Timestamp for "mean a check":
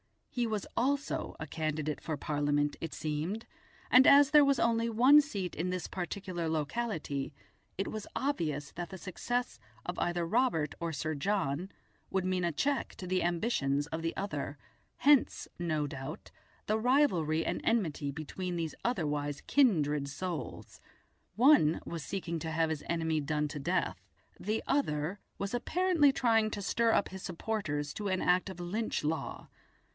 12.25-12.95